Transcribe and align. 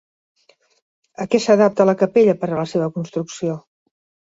A 1.25 1.27
què 1.33 1.41
s'adapta 1.43 1.87
la 1.91 1.95
capella 2.01 2.37
per 2.41 2.51
a 2.51 2.59
la 2.63 2.65
seva 2.73 2.91
construcció? 2.99 3.61